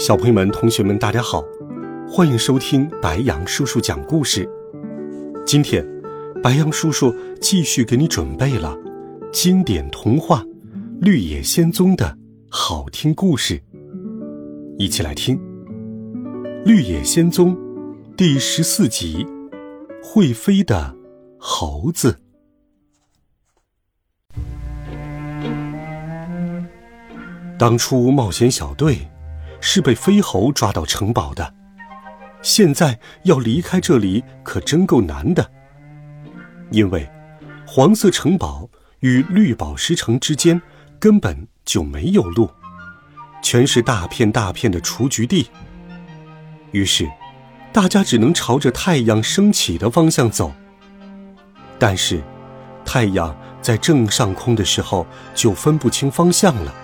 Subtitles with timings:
[0.00, 1.44] 小朋友们、同学们，大家好，
[2.08, 4.48] 欢迎收听白羊叔叔讲故事。
[5.46, 5.86] 今天，
[6.42, 8.74] 白羊叔叔继续给你准备了
[9.30, 10.42] 经典童话
[11.02, 12.16] 《绿野仙踪》的
[12.48, 13.60] 好听故事，
[14.78, 15.36] 一起来听
[16.64, 17.54] 《绿野仙踪》
[18.16, 19.26] 第十四集
[20.02, 20.96] 《会飞的
[21.38, 22.16] 猴子》。
[27.58, 28.96] 当初冒险小队。
[29.60, 31.54] 是被飞猴抓到城堡的，
[32.42, 35.50] 现在要离开这里可真够难的。
[36.70, 37.08] 因为
[37.66, 38.68] 黄色城堡
[39.00, 40.60] 与绿宝石城之间
[40.98, 42.50] 根本就没有路，
[43.42, 45.50] 全是大片大片的雏菊地。
[46.72, 47.10] 于是，
[47.72, 50.52] 大家只能朝着太阳升起的方向走。
[51.78, 52.22] 但是，
[52.84, 56.74] 太阳在正上空的时候就分不清方向了。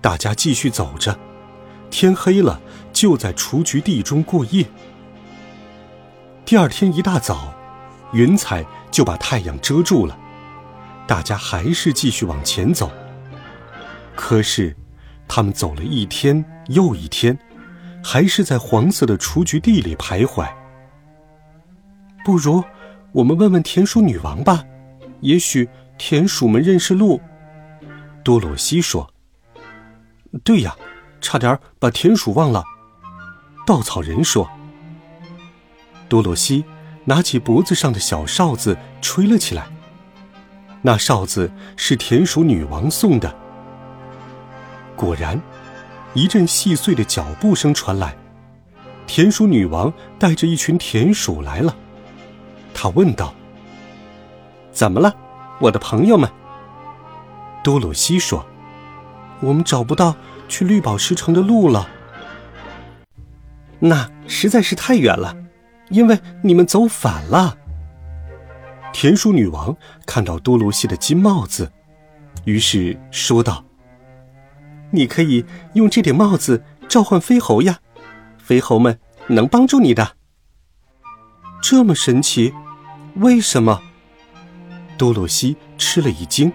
[0.00, 1.18] 大家继续走着。
[1.90, 2.60] 天黑了，
[2.92, 4.64] 就在雏菊地中过夜。
[6.44, 7.52] 第二天一大早，
[8.12, 10.18] 云彩就把太阳遮住了，
[11.06, 12.90] 大家还是继续往前走。
[14.16, 14.76] 可是，
[15.28, 17.38] 他们走了一天又一天，
[18.02, 20.48] 还是在黄色的雏菊地里徘徊。
[22.24, 22.62] 不如，
[23.12, 24.64] 我们问问田鼠女王吧，
[25.20, 25.68] 也许
[25.98, 27.20] 田鼠们认识路。
[28.22, 29.08] 多罗西说
[30.44, 30.76] ：“对呀。”
[31.20, 32.64] 差点把田鼠忘了。
[33.66, 34.48] 稻草人说
[36.08, 36.64] ：“多罗西
[37.04, 39.66] 拿起脖子上的小哨子吹了起来。
[40.82, 43.34] 那哨子是田鼠女王送的。
[44.96, 45.40] 果然，
[46.14, 48.16] 一阵细碎的脚步声传来，
[49.06, 51.76] 田鼠女王带着一群田鼠来了。
[52.74, 53.34] 她问道
[54.72, 55.14] ：‘怎么了，
[55.60, 56.28] 我的朋友们？’
[57.62, 58.44] 多罗西说
[59.40, 60.16] ：‘我们找不到。’”
[60.50, 61.88] 去绿宝石城的路了，
[63.78, 65.34] 那实在是太远了，
[65.90, 67.56] 因为你们走反了。
[68.92, 71.70] 田鼠女王看到多罗西的金帽子，
[72.44, 73.64] 于是说道
[74.90, 77.78] ：“你可以用这顶帽子召唤飞猴呀，
[78.36, 80.16] 飞猴们能帮助你的。”
[81.62, 82.52] 这么神奇？
[83.14, 83.80] 为什么？
[84.98, 86.52] 多罗西吃了一惊。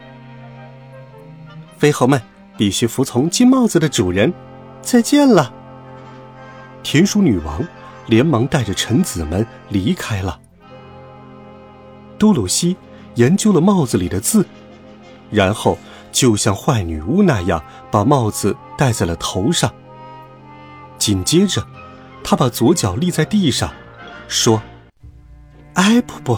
[1.78, 2.22] 飞猴们。
[2.58, 4.34] 必须服从金帽子的主人。
[4.82, 5.52] 再见了，
[6.84, 7.66] 田鼠女王
[8.06, 10.40] 连忙带着臣子们离开了。
[12.20, 12.78] 多鲁西
[13.16, 14.46] 研究了帽子里的字，
[15.32, 15.78] 然后
[16.12, 19.74] 就像坏女巫那样把帽子戴在了头上。
[20.98, 21.66] 紧接着，
[22.24, 23.74] 他把左脚立在地上，
[24.28, 24.62] 说
[25.74, 26.38] ：“哎噗不，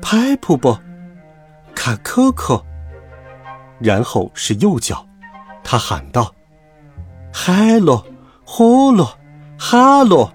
[0.00, 0.76] 拍噗不，
[1.74, 2.62] 卡科科。”
[3.78, 5.06] 然后是右脚。
[5.64, 6.34] 他喊道
[7.32, 8.04] ：“嗨喽，
[8.44, 9.14] 呼噜，
[9.58, 10.32] 哈喽！”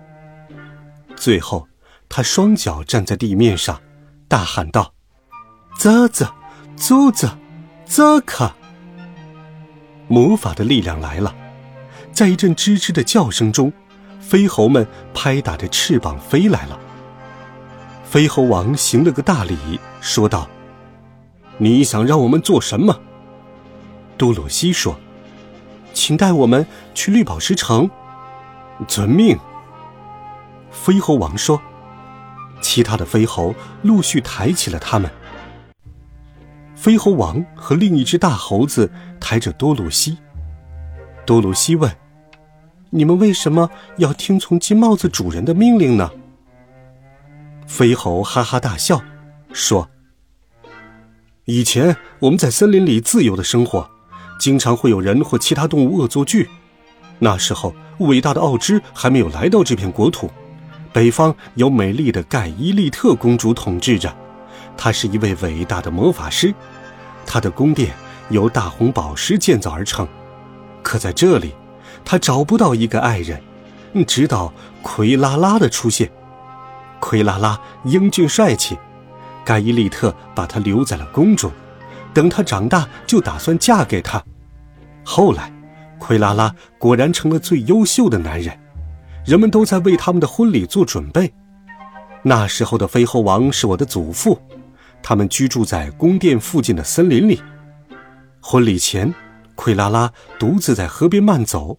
[1.15, 1.67] 最后，
[2.09, 3.79] 他双脚站在地面上，
[4.27, 4.93] 大喊道
[5.77, 6.27] ：“啧啧，
[6.75, 7.29] 啧啧，
[7.85, 8.55] 啧卡！”
[10.07, 11.35] 魔法的力量来了，
[12.11, 13.71] 在一阵吱吱的叫声中，
[14.19, 16.79] 飞猴们拍打着翅膀飞来了。
[18.05, 20.47] 飞猴王行了个大礼，说道
[21.59, 23.01] ：“你想让我们做什么？”
[24.17, 24.97] 多罗西说。
[25.97, 26.63] 请带我们
[26.93, 27.89] 去绿宝石城，
[28.87, 29.35] 遵命。
[30.69, 31.59] 飞猴王说
[32.61, 35.09] ：“其他的飞猴陆续抬起了他们。”
[36.77, 40.19] 飞猴王和另一只大猴子抬着多鲁西。
[41.25, 41.91] 多鲁西问
[42.91, 46.11] ：“你们为什么要听从金帽子主人的命令呢？”
[47.65, 49.01] 飞猴哈哈大笑，
[49.51, 49.89] 说
[51.45, 53.89] ：“以前我们在森林里自由的生活。”
[54.39, 56.49] 经常会有人或其他动物恶作剧。
[57.19, 60.29] 那时候，伟大的奥芝还没有来到这片国土。
[60.93, 64.15] 北方有美丽的盖伊利特公主统治着，
[64.75, 66.53] 她是一位伟大的魔法师。
[67.25, 67.93] 她的宫殿
[68.29, 70.07] 由大红宝石建造而成。
[70.81, 71.53] 可在这里，
[72.05, 73.41] 她找不到一个爱人，
[74.05, 76.09] 直到奎拉拉的出现。
[76.99, 78.77] 奎拉拉英俊帅气，
[79.43, 81.51] 盖伊利特把她留在了宫中。
[82.17, 84.19] 等他长大，就打算嫁给他。
[85.03, 85.53] 后来，
[85.99, 88.59] 奎拉拉果然成了最优秀的男人。
[89.23, 91.31] 人们都在为他们的婚礼做准备。
[92.23, 94.41] 那时候的飞猴王是我的祖父，
[95.03, 97.39] 他们居住在宫殿附近的森林里。
[98.41, 99.13] 婚礼前，
[99.53, 101.77] 奎拉拉独自在河边慢走，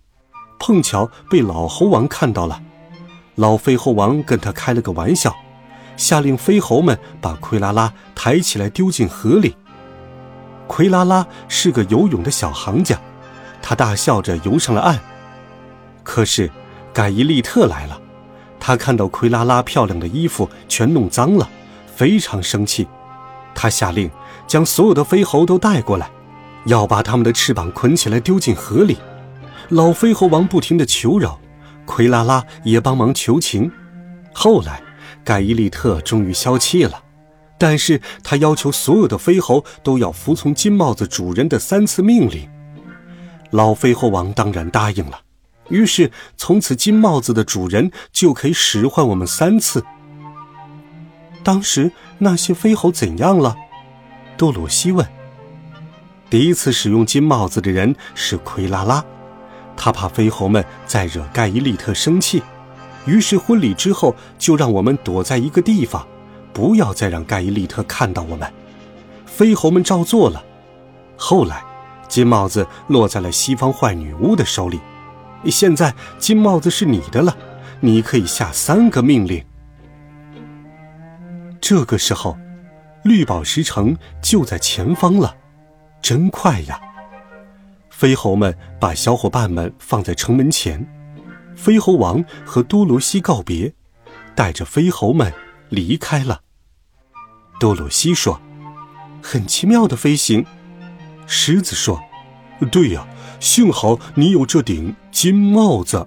[0.61, 2.62] 碰巧被老猴王看到了。
[3.35, 5.35] 老飞猴王跟他开了个玩笑，
[5.96, 9.56] 下令飞猴们把奎拉拉抬起来丢进河里。
[10.69, 12.97] 奎拉拉是个游泳的小行家，
[13.61, 15.00] 他大笑着游上了岸。
[16.05, 16.49] 可是，
[16.93, 18.00] 盖伊利特来了，
[18.61, 21.49] 他看到奎拉拉漂亮的衣服全弄脏了，
[21.87, 22.87] 非常生气。
[23.55, 24.09] 他下令
[24.47, 26.09] 将所有的飞猴都带过来，
[26.67, 28.97] 要把他们的翅膀捆起来丢进河里。
[29.71, 31.41] 老飞猴王不停地求饶，
[31.85, 33.71] 奎拉拉也帮忙求情。
[34.32, 34.81] 后来，
[35.25, 37.03] 盖伊利特终于消气了。
[37.59, 42.49] 但是他要求所有的飞猴都要服从金帽子主人的三次命令。
[43.51, 45.21] 老飞猴王当然答应了，
[45.69, 49.85] 于是从此金帽子的主人就可以使唤我们三次。
[51.43, 53.57] 当时那些飞猴怎样了？
[54.37, 55.07] 多鲁西问。
[56.31, 59.03] 第一次使用金帽子的人是奎拉拉，
[59.77, 62.43] 他怕飞猴们再惹盖伊利特生气，
[63.07, 66.07] 于是婚礼之后就让我们躲在一个地方。
[66.59, 68.53] 不要再让盖伊利特看到我们，
[69.25, 70.45] 飞猴们照做了。
[71.17, 71.63] 后来，
[72.09, 74.81] 金帽子落在了西方坏女巫的手里。
[75.45, 77.39] 现在，金帽子是你的了，
[77.79, 79.45] 你可以下三个命令。
[81.61, 82.37] 这个时候，
[83.05, 85.37] 绿宝石城就在前方了，
[86.03, 86.81] 真快呀！
[87.89, 90.85] 飞猴们把小伙伴们放在城门前，
[91.55, 93.73] 飞猴王和多罗西告别，
[94.35, 95.33] 带着飞猴们
[95.69, 96.41] 离开了。
[97.59, 98.41] 多鲁西说
[99.21, 100.47] ：“很奇妙的飞行。”
[101.27, 102.01] 狮子说
[102.71, 103.05] ：“对呀，
[103.41, 106.07] 幸好你有这顶金帽子。”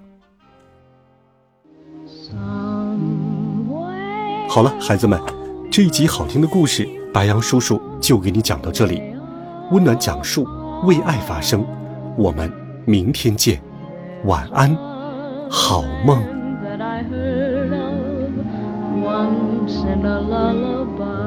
[4.47, 5.21] 好了，孩子们，
[5.69, 9.01] 这一集好听的故事，白羊叔叔就给你讲到这里。
[9.71, 10.47] 温暖讲述，
[10.83, 11.65] 为爱发声。
[12.17, 12.51] 我们
[12.85, 13.61] 明天见，
[14.25, 14.75] 晚安，
[15.49, 16.21] 好梦。
[19.91, 21.20] and a lullaby.